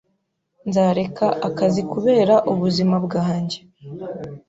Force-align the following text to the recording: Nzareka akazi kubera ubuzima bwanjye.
Nzareka 0.67 1.25
akazi 1.47 1.81
kubera 1.91 2.35
ubuzima 2.51 2.95
bwanjye. 3.05 3.57